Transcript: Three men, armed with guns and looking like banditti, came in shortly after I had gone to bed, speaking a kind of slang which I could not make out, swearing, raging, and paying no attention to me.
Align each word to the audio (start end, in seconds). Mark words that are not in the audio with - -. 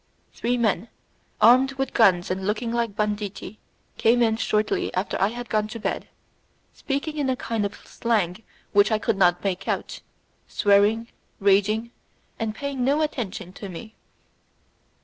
Three 0.33 0.57
men, 0.57 0.87
armed 1.41 1.73
with 1.73 1.93
guns 1.93 2.31
and 2.31 2.47
looking 2.47 2.71
like 2.71 2.95
banditti, 2.95 3.59
came 3.97 4.23
in 4.23 4.35
shortly 4.35 4.91
after 4.95 5.15
I 5.21 5.27
had 5.27 5.47
gone 5.47 5.67
to 5.67 5.79
bed, 5.79 6.07
speaking 6.73 7.29
a 7.29 7.35
kind 7.35 7.67
of 7.67 7.75
slang 7.87 8.41
which 8.73 8.91
I 8.91 8.97
could 8.97 9.15
not 9.15 9.43
make 9.43 9.67
out, 9.67 10.01
swearing, 10.47 11.09
raging, 11.39 11.91
and 12.39 12.55
paying 12.55 12.83
no 12.83 13.03
attention 13.03 13.53
to 13.53 13.69
me. 13.69 13.93